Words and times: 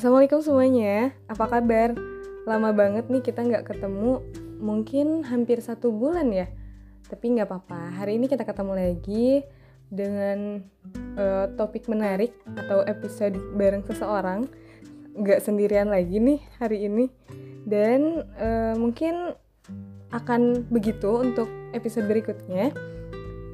Assalamualaikum 0.00 0.40
semuanya, 0.40 1.12
apa 1.28 1.44
kabar? 1.44 1.92
Lama 2.48 2.72
banget 2.72 3.12
nih 3.12 3.20
kita 3.20 3.44
nggak 3.44 3.68
ketemu, 3.68 4.24
mungkin 4.56 5.20
hampir 5.28 5.60
satu 5.60 5.92
bulan 5.92 6.32
ya. 6.32 6.48
Tapi 7.04 7.36
nggak 7.36 7.44
apa-apa, 7.44 8.00
hari 8.00 8.16
ini 8.16 8.24
kita 8.24 8.48
ketemu 8.48 8.80
lagi 8.80 9.44
dengan 9.92 10.64
uh, 11.20 11.52
topik 11.52 11.84
menarik 11.84 12.32
atau 12.56 12.80
episode 12.88 13.36
bareng 13.60 13.84
seseorang. 13.84 14.48
Nggak 15.20 15.44
sendirian 15.44 15.92
lagi 15.92 16.16
nih 16.16 16.40
hari 16.56 16.88
ini. 16.88 17.12
Dan 17.68 18.24
uh, 18.40 18.80
mungkin 18.80 19.36
akan 20.16 20.64
begitu 20.72 21.28
untuk 21.28 21.52
episode 21.76 22.08
berikutnya. 22.08 22.72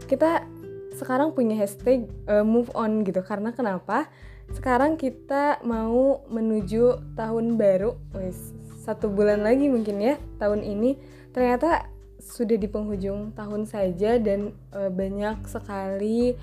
Kita 0.07 0.47
sekarang 0.95 1.35
punya 1.35 1.59
hashtag 1.59 2.07
uh, 2.31 2.47
move 2.47 2.71
on 2.79 3.03
gitu 3.03 3.19
karena 3.27 3.51
kenapa? 3.51 4.07
Sekarang 4.55 4.95
kita 4.95 5.59
mau 5.67 6.23
menuju 6.31 7.15
tahun 7.19 7.59
baru. 7.59 7.99
Wis 8.15 8.55
satu 8.87 9.11
bulan 9.11 9.43
lagi 9.43 9.67
mungkin 9.67 9.99
ya 9.99 10.15
tahun 10.39 10.63
ini. 10.63 10.95
Ternyata 11.35 11.91
sudah 12.23 12.57
di 12.59 12.67
penghujung 12.71 13.35
tahun 13.35 13.67
saja 13.67 14.19
dan 14.19 14.55
e, 14.71 14.91
banyak 14.91 15.47
sekali 15.47 16.35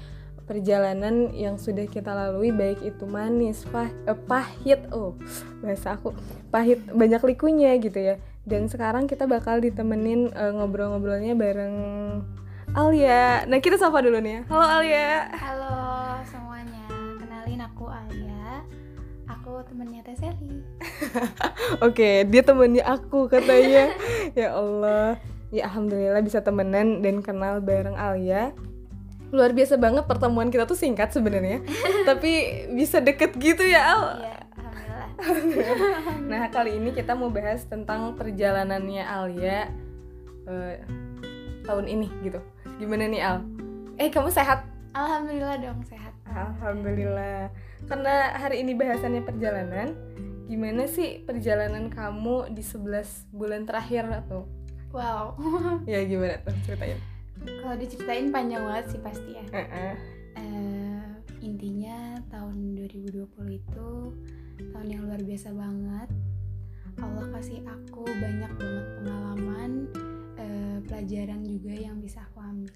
perjalanan 0.44 1.32
yang 1.32 1.56
sudah 1.56 1.88
kita 1.88 2.12
lalui 2.12 2.52
baik 2.52 2.84
itu 2.84 3.08
manis 3.08 3.64
pah 3.72 3.88
eh, 3.88 4.18
pahit. 4.28 4.84
Oh 4.92 5.16
bahasa 5.64 5.96
aku 5.96 6.12
pahit 6.52 6.84
banyak 6.92 7.24
likunya 7.24 7.80
gitu 7.80 8.00
ya. 8.00 8.16
Dan 8.44 8.68
sekarang 8.68 9.08
kita 9.08 9.24
bakal 9.24 9.64
ditemenin 9.64 10.36
e, 10.36 10.44
ngobrol-ngobrolnya 10.52 11.34
bareng 11.40 11.76
Alia. 12.74 13.46
Nah 13.46 13.60
kita 13.62 13.80
sapa 13.80 14.04
dulu 14.04 14.18
nih 14.20 14.34
ya. 14.34 14.42
Halo 14.50 14.66
Alia. 14.66 15.12
Halo 15.36 15.62
temennya 19.74 20.06
Teh 20.06 20.14
Sally 20.14 20.62
Oke, 21.90 22.30
dia 22.30 22.42
temennya 22.46 22.86
aku 22.86 23.26
katanya. 23.26 23.90
ya 24.40 24.54
Allah. 24.54 25.18
Ya 25.50 25.66
alhamdulillah 25.66 26.22
bisa 26.22 26.46
temenan 26.46 27.02
dan 27.02 27.26
kenal 27.26 27.58
bareng 27.58 27.98
Alia. 27.98 28.54
Luar 29.34 29.50
biasa 29.50 29.82
banget 29.82 30.06
pertemuan 30.06 30.54
kita 30.54 30.70
tuh 30.70 30.78
singkat 30.78 31.10
sebenarnya. 31.10 31.66
tapi 32.10 32.64
bisa 32.78 33.02
deket 33.02 33.34
gitu 33.42 33.66
ya 33.66 33.98
Al. 33.98 34.02
Iya, 34.22 34.38
alhamdulillah. 35.18 35.78
nah, 36.30 36.44
kali 36.54 36.78
ini 36.78 36.94
kita 36.94 37.18
mau 37.18 37.34
bahas 37.34 37.66
tentang 37.66 38.14
perjalanannya 38.14 39.02
Alia 39.02 39.74
uh, 40.46 40.74
tahun 41.66 41.86
ini 41.90 42.08
gitu. 42.22 42.38
Gimana 42.78 43.10
nih 43.10 43.22
Al? 43.26 43.38
Eh, 43.98 44.14
kamu 44.14 44.30
sehat? 44.30 44.73
Alhamdulillah 44.94 45.58
dong 45.58 45.81
sehat. 45.89 46.13
Alhamdulillah. 46.30 47.49
Karena 47.89 48.38
hari 48.38 48.61
ini 48.61 48.77
bahasannya 48.77 49.25
perjalanan, 49.25 49.97
gimana 50.45 50.86
sih 50.86 51.25
perjalanan 51.25 51.89
kamu 51.89 52.53
di 52.53 52.61
11 52.61 53.33
bulan 53.33 53.66
terakhir 53.66 54.05
atau 54.05 54.45
Wow. 54.94 55.33
ya 55.89 56.05
gimana 56.05 56.38
tuh 56.45 56.53
ceritain? 56.69 57.02
Kalau 57.41 57.75
diceritain 57.81 58.30
panjang 58.30 58.61
banget 58.61 58.86
sih 58.94 59.02
pasti 59.02 59.31
ya. 59.33 59.45
Uh-uh. 59.49 59.94
Eh, 60.38 61.05
intinya 61.41 62.21
tahun 62.30 62.77
2020 62.77 63.58
itu 63.58 63.89
tahun 64.69 64.88
yang 64.88 65.02
luar 65.09 65.21
biasa 65.25 65.49
banget. 65.49 66.09
Allah 67.02 67.25
kasih 67.33 67.66
aku 67.66 68.05
banyak 68.05 68.53
banget 68.53 68.86
pengalaman, 69.02 69.71
eh, 70.38 70.77
pelajaran 70.86 71.41
juga 71.41 71.73
yang 71.73 71.97
bisa 71.97 72.21
aku 72.30 72.38
ambil 72.45 72.69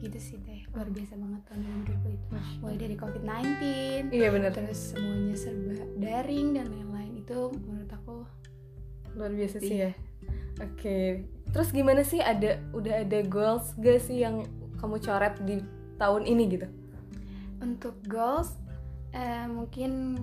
gitu. 0.00 0.16
Sih 0.18 0.38
teh, 0.42 0.64
luar 0.72 0.88
biasa 0.88 1.14
banget 1.20 1.42
tahun 1.46 1.60
2020 1.86 2.16
itu. 2.16 2.26
Mulai 2.64 2.76
dari 2.80 2.94
COVID-19, 2.96 3.46
Iya 4.10 4.28
benar. 4.32 4.50
terus 4.56 4.80
semuanya 4.96 5.36
serba 5.36 5.76
daring 6.00 6.56
dan 6.56 6.66
lain-lain 6.72 7.12
itu 7.20 7.38
menurut 7.54 7.90
aku 7.92 8.16
Luar 9.14 9.30
biasa 9.34 9.58
sih 9.60 9.84
ya. 9.84 9.92
Oke. 10.62 11.26
Terus 11.50 11.68
gimana 11.74 12.06
sih 12.06 12.22
ada 12.22 12.62
udah 12.72 13.02
ada 13.02 13.18
goals 13.26 13.74
gak 13.76 14.00
sih 14.00 14.22
yang 14.22 14.46
kamu 14.78 15.02
coret 15.02 15.34
di 15.44 15.60
tahun 15.98 16.24
ini 16.24 16.44
gitu? 16.56 16.68
untuk 17.60 17.94
goals 18.08 18.56
eh, 19.12 19.44
mungkin 19.46 20.20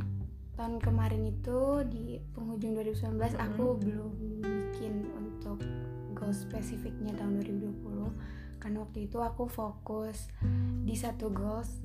tahun 0.58 0.82
kemarin 0.82 1.30
itu 1.30 1.86
di 1.86 2.18
penghujung 2.34 2.74
2019 2.82 3.38
aku 3.38 3.78
belum 3.78 4.12
bikin 4.42 5.06
untuk 5.14 5.62
goals 6.18 6.42
spesifiknya 6.42 7.14
tahun 7.14 7.46
2020 7.46 8.37
karena 8.58 8.84
waktu 8.84 9.08
itu 9.10 9.18
aku 9.22 9.46
fokus 9.48 10.30
di 10.88 10.96
satu 10.96 11.30
goals 11.30 11.84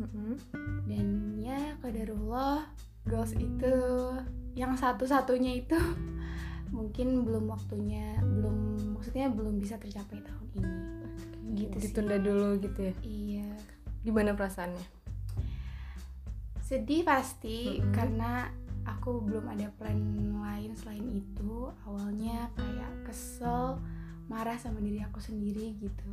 dan 0.89 1.37
ya 1.39 1.77
kadarullah 1.83 2.67
goals 3.07 3.35
itu 3.35 3.75
yang 4.55 4.77
satu-satunya 4.79 5.65
itu 5.65 5.79
mungkin 6.77 7.27
belum 7.27 7.53
waktunya 7.53 8.17
belum 8.23 8.97
maksudnya 8.97 9.29
belum 9.29 9.61
bisa 9.61 9.77
tercapai 9.77 10.23
tahun 10.25 10.49
ini 10.57 10.73
gitu 11.67 11.77
sih. 11.77 11.93
Ditunda 11.93 12.17
dulu 12.17 12.57
gitu 12.63 12.81
ya. 12.91 12.95
iya 13.05 13.51
Gimana 14.03 14.35
perasaannya? 14.35 15.03
sedih 16.63 17.05
pasti 17.05 17.85
Mm-mm. 17.85 17.93
karena 17.93 18.49
aku 18.89 19.21
belum 19.21 19.45
ada 19.53 19.69
plan 19.77 20.01
lain 20.41 20.73
selain 20.73 21.05
itu 21.13 21.69
awalnya 21.85 22.49
kayak 22.57 22.93
kesel 23.05 23.77
marah 24.33 24.57
sama 24.57 24.81
diri 24.81 25.05
aku 25.05 25.21
sendiri 25.21 25.77
gitu 25.77 26.09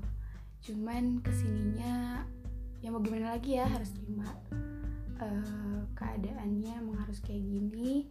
cuman 0.63 1.23
ke 1.23 1.31
sininya 1.31 2.23
ya 2.79 2.87
mau 2.91 3.03
gimana 3.03 3.35
lagi 3.35 3.59
ya 3.59 3.67
harus 3.67 3.91
terima 3.95 4.27
eh, 5.19 5.81
keadaannya 5.95 6.73
emang 6.79 6.97
harus 7.03 7.19
kayak 7.23 7.43
gini 7.43 8.07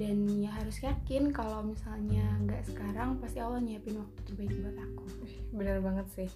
dan 0.00 0.24
ya 0.40 0.48
harus 0.56 0.80
yakin 0.80 1.30
kalau 1.36 1.60
misalnya 1.62 2.24
nggak 2.42 2.64
sekarang 2.64 3.20
pasti 3.20 3.44
Allah 3.44 3.60
nyiapin 3.60 4.00
waktu 4.00 4.18
terbaik 4.24 4.52
buat 4.64 4.78
aku 4.80 5.04
Bener 5.52 5.84
banget 5.84 6.06
sih. 6.16 6.30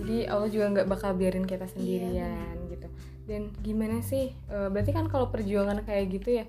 Jadi 0.00 0.24
Allah 0.24 0.48
juga 0.48 0.72
nggak 0.72 0.88
bakal 0.88 1.12
biarin 1.14 1.44
kita 1.44 1.68
Iya, 1.68 1.72
sendirian 1.76 2.56
gitu. 2.72 2.88
Dan 3.28 3.52
gimana 3.60 4.00
sih? 4.00 4.32
Eh, 4.48 4.68
berarti 4.72 4.96
kan 4.96 5.06
kalau 5.12 5.28
perjuangan 5.28 5.84
kayak 5.84 6.16
gitu 6.16 6.42
ya, 6.42 6.44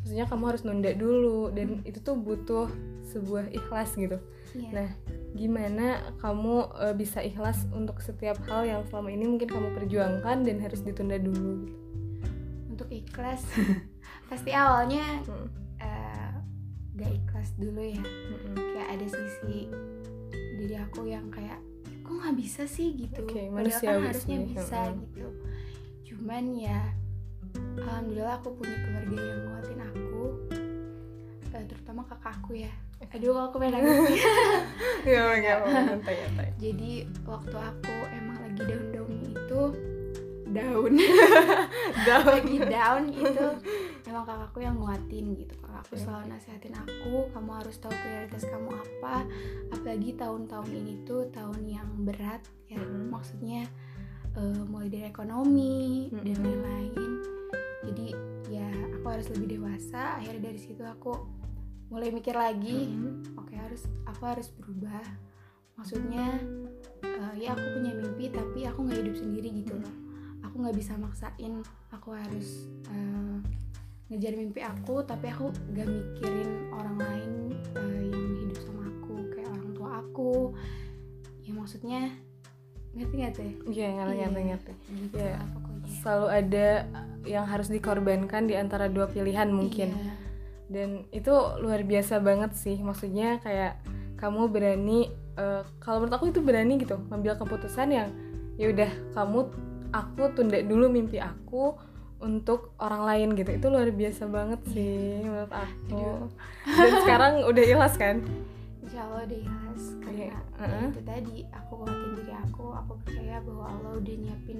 maksudnya 0.00 0.26
kamu 0.26 0.44
harus 0.48 0.62
nunda 0.64 0.90
dulu 0.96 1.52
dan 1.52 1.84
itu 1.84 2.00
tuh 2.00 2.16
butuh 2.16 2.68
sebuah 3.10 3.52
ikhlas 3.52 3.94
gitu. 3.94 4.18
Iya. 4.56 4.70
Nah, 4.74 4.88
gimana 5.34 6.14
kamu 6.18 6.56
eh, 6.82 6.94
bisa 6.98 7.22
ikhlas 7.22 7.68
untuk 7.70 8.02
setiap 8.02 8.40
hal 8.50 8.66
yang 8.66 8.82
selama 8.90 9.14
ini 9.14 9.30
mungkin 9.30 9.46
kamu 9.46 9.68
perjuangkan 9.78 10.42
dan 10.42 10.56
harus 10.58 10.82
ditunda 10.82 11.20
dulu? 11.20 11.66
Gitu. 11.66 11.78
untuk 12.80 12.96
ikhlas 12.96 13.44
pasti 14.32 14.56
awalnya 14.56 15.04
Mm, 15.28 15.48
eh, 15.84 16.32
gak 16.96 17.12
ikhlas 17.12 17.52
dulu 17.60 17.82
ya 17.84 18.00
mm, 18.00 18.40
mm. 18.40 18.56
kayak 18.56 18.88
ada 18.96 19.06
sisi 19.12 19.68
diri 20.56 20.76
aku 20.80 21.04
yang 21.04 21.28
kayak 21.28 21.60
kok 22.00 22.16
nggak 22.16 22.36
bisa 22.40 22.64
sih 22.64 22.96
gitu 22.96 23.20
Oke, 23.20 23.52
padahal 23.52 23.80
kan 23.84 24.00
harusnya 24.08 24.38
bisa 24.48 24.78
mm-mm. 24.80 25.04
gitu 25.12 25.28
cuman 26.08 26.44
ya 26.56 26.80
alhamdulillah 27.84 28.40
aku 28.40 28.48
punya 28.56 28.76
keluarga 28.80 29.18
yang 29.28 29.40
nguatin 29.44 29.79
eh, 31.60 31.68
terutama 31.68 32.00
kakakku 32.08 32.56
ya. 32.56 32.72
Aduh 33.12 33.32
kalau 33.36 33.52
aku 33.52 33.56
pengen 33.60 33.84
nangis. 33.84 34.20
Ya, 35.00 35.32
ya, 35.32 35.64
santai, 35.64 36.12
santai. 36.28 36.52
jadi 36.60 37.08
waktu 37.24 37.56
aku 37.56 37.94
emang 38.12 38.36
lagi 38.36 38.62
down-down 38.68 39.12
itu 39.32 39.62
down. 40.50 40.92
Down. 42.06 42.26
lagi 42.26 42.56
down 42.66 43.02
itu 43.08 43.46
emang 44.04 44.24
kakakku 44.26 44.58
yang 44.60 44.76
nguatin 44.76 45.38
gitu. 45.38 45.54
Kakakku 45.62 45.94
selalu 45.96 46.34
nasehatin 46.34 46.74
aku 46.74 47.30
kamu 47.30 47.50
harus 47.54 47.76
tahu 47.78 47.94
prioritas 47.94 48.44
kamu 48.44 48.70
apa. 48.74 49.24
Apalagi 49.72 50.10
tahun-tahun 50.18 50.70
ini 50.74 50.94
tuh 51.06 51.30
tahun 51.30 51.60
yang 51.64 51.88
berat 52.02 52.42
ya. 52.66 52.82
Mm-mm. 52.82 53.08
maksudnya 53.14 53.64
eh, 54.36 54.62
mulai 54.68 54.90
dari 54.90 55.06
ekonomi 55.08 56.10
dan 56.12 56.34
Mm-mm. 56.34 56.44
lain-lain. 56.44 57.10
Jadi 57.86 58.06
ya 58.50 58.68
aku 59.00 59.06
harus 59.06 59.26
lebih 59.32 59.56
dewasa. 59.60 60.18
Akhirnya 60.20 60.50
dari 60.50 60.60
situ 60.60 60.82
aku 60.84 61.14
mulai 61.90 62.08
mikir 62.08 62.32
lagi 62.32 62.86
Mm, 62.88 63.34
oke 63.36 63.52
harus 63.52 63.82
aku 64.04 64.22
harus 64.24 64.48
berubah 64.52 65.02
maksudnya 65.74 66.38
eh, 67.02 67.34
ya 67.36 67.52
aku 67.52 67.66
punya 67.76 67.92
mimpi 67.94 68.28
tapi 68.28 68.64
aku 68.64 68.78
nggak 68.84 68.98
hidup 69.00 69.16
sendiri 69.16 69.48
gitu 69.60 69.74
loh 69.74 69.94
aku 70.40 70.54
nggak 70.56 70.76
bisa 70.76 70.94
maksain 70.94 71.60
aku 71.90 72.08
harus 72.12 72.70
eh, 72.86 73.36
ngejar 74.06 74.34
mimpi 74.34 74.60
aku 74.60 75.02
tapi 75.02 75.30
aku 75.30 75.50
gak 75.70 75.86
mikirin 75.86 76.50
orang 76.70 76.96
lain 76.96 77.30
eh, 77.74 78.02
yang 78.06 78.34
hidup 78.38 78.58
sama 78.60 78.82
aku 78.88 79.14
kayak 79.30 79.48
orang 79.48 79.70
tua 79.72 79.90
aku 79.98 80.32
ya 81.40 81.52
maksudnya 81.52 82.00
ngerti 82.90 83.14
nggak 83.16 83.32
teh 83.32 83.52
Iya, 83.66 83.86
ngerti, 83.92 84.10
Iya. 84.12 84.26
ngerti, 84.26 84.40
ngerti. 84.46 84.72
gitu 85.00 85.16
Iya. 85.16 85.38
Selalu 85.90 86.26
ada 86.28 86.68
yang 87.24 87.46
harus 87.46 87.66
dikorbankan 87.66 88.46
di 88.46 88.54
antara 88.54 88.86
dua 88.86 89.06
pilihan 89.06 89.50
mungkin. 89.50 89.90
Iya. 89.90 90.09
Dan 90.70 91.04
itu 91.10 91.34
luar 91.58 91.82
biasa 91.82 92.22
banget 92.22 92.54
sih. 92.54 92.78
Maksudnya 92.78 93.42
kayak 93.42 93.82
kamu 94.16 94.48
berani 94.48 95.10
eh, 95.34 95.62
kalau 95.82 96.00
menurut 96.06 96.14
aku 96.16 96.30
itu 96.30 96.40
berani 96.40 96.78
gitu 96.78 96.96
ngambil 97.10 97.36
keputusan 97.36 97.90
yang 97.90 98.08
ya 98.54 98.70
udah 98.70 98.90
kamu 99.16 99.50
aku 99.90 100.22
tunda 100.38 100.62
dulu 100.62 100.86
mimpi 100.86 101.18
aku 101.18 101.74
untuk 102.22 102.72
orang 102.78 103.02
lain 103.02 103.28
gitu. 103.34 103.50
Itu 103.50 103.66
luar 103.68 103.90
biasa 103.90 104.30
banget 104.30 104.60
sih 104.70 105.26
menurut 105.26 105.50
aku. 105.50 106.30
Dan 106.64 106.92
sekarang 107.02 107.32
udah 107.44 107.64
ikhlas 107.66 107.98
kan? 107.98 108.22
Insya 108.80 109.06
Allah 109.06 109.22
deh 109.28 109.38
Yas 109.44 109.82
karena 110.02 110.18
Iya, 110.18 110.26
ya 110.34 110.38
uh-uh. 110.66 110.88
itu 110.90 111.02
tadi 111.06 111.36
aku 111.54 111.72
kuatin 111.78 112.10
diri 112.18 112.34
aku 112.34 112.64
aku 112.74 112.92
percaya 113.06 113.38
bahwa 113.38 113.64
Allah 113.70 113.92
udah 114.02 114.14
nyiapin 114.18 114.58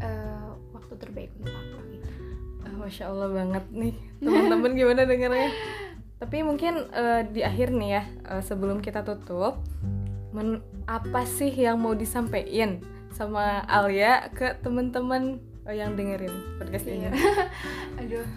eh, 0.00 0.48
waktu 0.72 0.94
terbaik 0.96 1.30
untuk 1.36 1.52
aku 1.52 1.78
gitu 1.92 2.08
Ah, 2.66 2.74
Masya 2.74 3.04
Allah 3.10 3.28
banget 3.30 3.64
nih. 3.70 3.94
Teman-teman 4.18 4.72
gimana 4.74 5.02
dengarnya? 5.06 5.50
Tapi 6.18 6.42
mungkin 6.42 6.90
eh, 6.90 7.22
di 7.30 7.46
akhir 7.46 7.70
nih 7.70 7.90
ya 7.94 8.02
eh, 8.26 8.42
sebelum 8.42 8.82
kita 8.82 9.06
tutup 9.06 9.62
men- 10.34 10.62
apa 10.88 11.22
sih 11.22 11.50
yang 11.52 11.78
mau 11.78 11.94
disampaikan 11.94 12.82
sama 13.14 13.62
Alia 13.64 14.26
ke 14.34 14.58
teman-teman 14.58 15.38
eh, 15.64 15.78
yang 15.78 15.94
dengerin 15.94 16.58
podcast 16.58 16.86
ini? 16.90 17.06
Iya. 17.06 17.10
aduh 18.02 18.28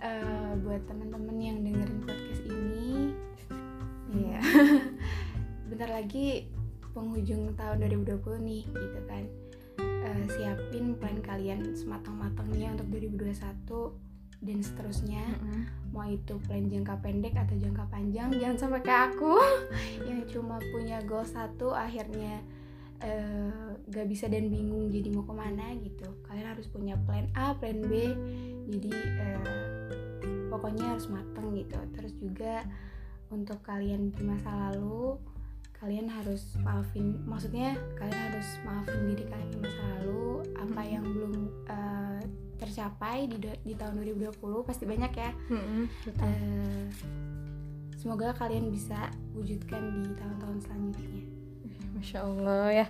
eh, 0.00 0.50
buat 0.64 0.82
teman-teman 0.88 1.36
yang 1.36 1.58
dengerin 1.62 2.00
podcast 2.02 2.42
ini 2.48 3.12
iya. 4.14 4.40
Bentar 5.68 5.90
lagi 5.92 6.48
penghujung 6.96 7.54
tahun 7.54 7.84
2020 7.86 8.18
nih 8.42 8.62
gitu 8.66 9.00
kan 9.06 9.24
Eh, 10.08 10.24
siapin 10.32 10.96
plan 10.96 11.20
kalian 11.20 11.76
sematang-matangnya 11.76 12.72
untuk 12.72 12.88
2021 12.96 13.92
dan 14.40 14.58
seterusnya. 14.64 15.24
Mm-mm. 15.36 15.62
mau 15.88 16.04
itu 16.04 16.36
plan 16.44 16.68
jangka 16.68 17.00
pendek 17.00 17.32
atau 17.32 17.56
jangka 17.56 17.88
panjang 17.88 18.28
jangan 18.36 18.56
sampai 18.60 18.84
kayak 18.84 19.16
aku 19.16 19.40
yang 20.08 20.20
cuma 20.28 20.60
punya 20.68 21.00
goal 21.08 21.24
satu 21.24 21.72
akhirnya 21.72 22.44
eh, 23.00 23.72
gak 23.88 24.04
bisa 24.04 24.28
dan 24.28 24.52
bingung 24.52 24.92
jadi 24.92 25.08
mau 25.12 25.24
ke 25.24 25.34
mana 25.34 25.72
gitu. 25.80 26.08
Kalian 26.28 26.54
harus 26.56 26.68
punya 26.68 26.94
plan 27.08 27.28
A 27.36 27.56
plan 27.56 27.80
B 27.84 27.92
jadi 28.68 28.92
eh, 28.92 29.42
pokoknya 30.52 30.96
harus 30.96 31.08
mateng 31.08 31.56
gitu. 31.56 31.76
Terus 31.96 32.12
juga 32.20 32.64
untuk 33.28 33.60
kalian 33.64 34.12
di 34.12 34.22
masa 34.24 34.52
lalu 34.70 35.20
kalian 35.78 36.10
harus 36.10 36.58
maafin 36.58 37.22
maksudnya 37.22 37.78
kalian 37.94 38.20
harus 38.30 38.48
maafin 38.66 39.14
diri 39.14 39.24
kalian 39.30 39.50
di 39.54 39.58
masa 39.62 39.82
lalu 39.98 40.42
apa 40.58 40.82
yang 40.82 41.04
belum 41.06 41.34
eh, 41.70 42.20
tercapai 42.58 43.30
di, 43.30 43.38
di 43.38 43.74
tahun 43.78 44.02
2020 44.02 44.66
pasti 44.66 44.84
banyak 44.84 45.12
ya 45.14 45.30
betul. 46.02 46.26
Eh, 46.26 46.86
semoga 47.94 48.34
kalian 48.34 48.74
bisa 48.74 49.10
wujudkan 49.34 50.02
di 50.02 50.10
tahun-tahun 50.18 50.58
selanjutnya. 50.66 51.22
Masya 51.98 52.18
Allah 52.26 52.66
ya 52.70 52.86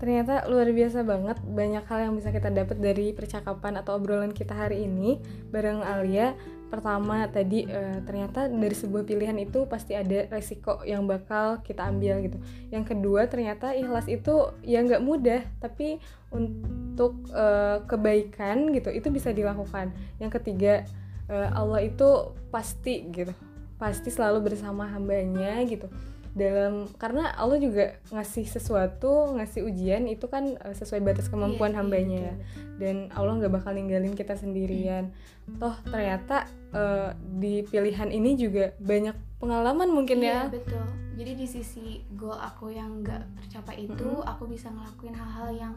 Ternyata 0.00 0.48
luar 0.48 0.72
biasa 0.72 1.04
banget 1.04 1.36
Banyak 1.44 1.84
hal 1.84 2.08
yang 2.08 2.14
bisa 2.16 2.32
kita 2.32 2.48
dapat 2.48 2.80
dari 2.80 3.12
percakapan 3.12 3.84
atau 3.84 4.00
obrolan 4.00 4.32
kita 4.32 4.56
hari 4.56 4.88
ini 4.88 5.20
Bareng 5.52 5.84
Alia. 5.84 6.32
Pertama 6.72 7.26
tadi 7.26 7.66
eh, 7.66 7.98
ternyata 8.06 8.46
dari 8.46 8.72
sebuah 8.72 9.02
pilihan 9.02 9.34
itu 9.42 9.66
pasti 9.66 9.98
ada 9.98 10.30
resiko 10.30 10.80
yang 10.86 11.04
bakal 11.04 11.60
kita 11.66 11.82
ambil 11.82 12.22
gitu. 12.24 12.38
Yang 12.70 12.94
kedua 12.94 13.26
ternyata 13.26 13.74
ikhlas 13.74 14.06
itu 14.06 14.54
ya 14.62 14.78
nggak 14.78 15.02
mudah 15.02 15.42
Tapi 15.58 15.98
untuk 16.30 17.26
eh, 17.34 17.82
kebaikan 17.84 18.70
gitu 18.72 18.88
itu 18.94 19.10
bisa 19.10 19.34
dilakukan. 19.34 19.90
Yang 20.22 20.40
ketiga 20.40 20.86
eh, 21.26 21.48
Allah 21.52 21.84
itu 21.84 22.38
pasti 22.48 23.04
gitu 23.10 23.34
Pasti 23.76 24.12
selalu 24.12 24.52
bersama 24.54 24.86
hambanya 24.86 25.58
gitu 25.66 25.90
dalam 26.30 26.86
karena 26.94 27.34
Allah 27.34 27.58
juga 27.58 27.98
ngasih 28.14 28.46
sesuatu 28.46 29.34
ngasih 29.34 29.66
ujian 29.66 30.06
itu 30.06 30.30
kan 30.30 30.54
eh, 30.62 30.74
sesuai 30.78 31.02
batas 31.02 31.26
kemampuan 31.26 31.74
Iya, 31.74 31.78
hambanya 31.82 32.20
iya, 32.22 32.32
ya 32.32 32.34
dan 32.78 32.96
Allah 33.12 33.34
nggak 33.42 33.52
bakal 33.60 33.74
ninggalin 33.74 34.14
kita 34.14 34.38
sendirian 34.38 35.10
toh 35.58 35.74
ternyata 35.82 36.46
eh, 36.70 37.10
di 37.18 37.66
pilihan 37.66 38.14
ini 38.14 38.38
juga 38.38 38.70
banyak 38.78 39.42
pengalaman 39.42 39.90
mungkin 39.90 40.22
Iya, 40.22 40.46
ya 40.46 40.54
betul. 40.54 40.84
Jadi 41.20 41.32
di 41.36 41.46
sisi 41.48 42.00
goal 42.16 42.38
aku 42.38 42.72
yang 42.72 43.04
nggak 43.04 43.44
tercapai 43.44 43.84
itu, 43.84 44.08
Mm-mm. 44.08 44.24
aku 44.24 44.48
bisa 44.48 44.72
ngelakuin 44.72 45.12
hal-hal 45.12 45.48
yang 45.52 45.74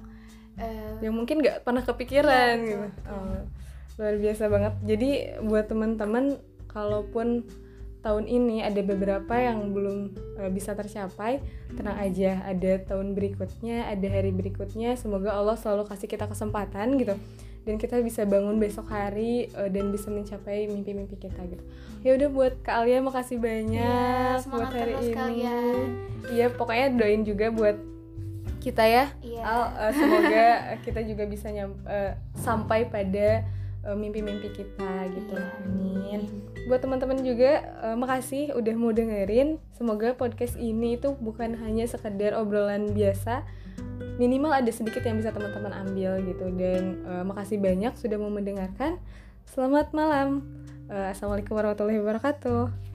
eh, 0.55 0.95
yang 1.03 1.11
mungkin 1.17 1.41
nggak 1.43 1.67
pernah 1.67 1.83
kepikiran 1.83 2.55
Iya, 2.61 2.63
betul, 2.63 2.67
gitu 2.69 2.85
betul. 2.87 3.11
Oh, 3.11 3.41
luar 3.93 4.15
biasa 4.17 4.43
banget 4.49 4.73
jadi 4.85 5.09
buat 5.43 5.65
teman-teman 5.69 6.25
kalaupun 6.65 7.45
tahun 8.03 8.27
ini 8.27 8.59
ada 8.61 8.83
beberapa 8.83 9.31
yang 9.33 9.71
belum 9.71 10.11
eh, 10.37 10.51
bisa 10.51 10.75
tercapai. 10.75 11.39
Tenang 11.73 11.97
aja 11.97 12.43
ada 12.43 12.71
tahun 12.83 13.15
berikutnya 13.15 13.87
ada 13.87 14.07
hari 14.11 14.29
berikutnya. 14.29 14.93
Semoga 14.99 15.31
Allah 15.33 15.55
selalu 15.55 15.87
kasih 15.87 16.11
kita 16.11 16.27
kesempatan 16.27 16.99
gitu. 16.99 17.15
Dan 17.63 17.79
kita 17.79 18.03
bisa 18.03 18.27
bangun 18.27 18.59
besok 18.59 18.91
hari 18.91 19.47
eh, 19.47 19.69
dan 19.71 19.89
bisa 19.89 20.11
mencapai 20.11 20.67
mimpi-mimpi 20.67 21.15
kita 21.15 21.39
gitu. 21.47 21.63
Ya 22.03 22.19
udah 22.19 22.27
buat 22.27 22.53
Kak 22.59 22.83
Alia 22.83 22.99
makasih 22.99 23.39
banyak 23.39 23.79
Iya, 23.79 24.43
buat 24.51 24.67
hari 24.67 24.93
ini. 24.99 25.15
Iya 26.35 26.47
pokoknya 26.51 26.87
doain 26.99 27.23
juga 27.23 27.47
buat 27.49 27.79
kita 28.59 28.83
ya. 28.83 29.05
Iya. 29.19 29.41
Al, 29.43 29.61
eh, 29.79 29.91
semoga 29.95 30.47
kita 30.85 30.99
juga 31.03 31.23
bisa 31.23 31.47
nyam- 31.47 31.79
eh, 31.87 32.19
sampai 32.35 32.83
pada 32.87 33.47
eh, 33.83 33.97
mimpi-mimpi 33.97 34.49
kita 34.51 34.91
gitu. 35.11 35.35
Iya, 35.35 35.51
Amin. 35.67 36.21
Buat 36.67 36.83
teman-teman 36.87 37.19
juga 37.21 37.51
eh, 37.83 37.95
makasih 37.99 38.55
udah 38.55 38.73
mau 38.79 38.91
dengerin. 38.95 39.59
Semoga 39.75 40.15
podcast 40.15 40.55
ini 40.55 40.95
itu 40.95 41.15
bukan 41.19 41.59
hanya 41.59 41.83
sekedar 41.87 42.35
obrolan 42.35 42.95
biasa. 42.95 43.43
Minimal 44.21 44.53
ada 44.53 44.71
sedikit 44.71 45.01
yang 45.03 45.17
bisa 45.17 45.33
teman-teman 45.33 45.73
ambil 45.87 46.21
gitu 46.23 46.53
dan 46.55 47.03
eh, 47.03 47.23
makasih 47.23 47.59
banyak 47.59 47.93
sudah 47.99 48.17
mau 48.19 48.31
mendengarkan. 48.31 49.01
Selamat 49.49 49.91
malam. 49.91 50.45
Eh, 50.87 51.07
Assalamualaikum 51.11 51.55
warahmatullahi 51.57 51.99
wabarakatuh. 51.99 52.92